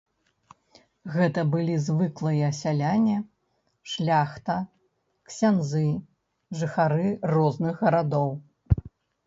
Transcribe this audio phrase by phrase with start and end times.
[1.15, 3.17] Гэта былі звыклыя сяляне,
[3.93, 4.57] шляхта,
[5.31, 5.85] ксяндзы,
[6.63, 8.29] жыхары розных гарадоў.